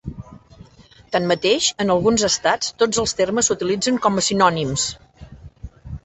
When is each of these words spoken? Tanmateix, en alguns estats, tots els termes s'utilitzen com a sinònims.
Tanmateix, 1.15 1.65
en 1.83 1.93
alguns 1.95 2.23
estats, 2.27 2.71
tots 2.83 3.01
els 3.03 3.13
termes 3.19 3.49
s'utilitzen 3.51 3.99
com 4.07 4.17
a 4.17 4.25
sinònims. 4.29 4.87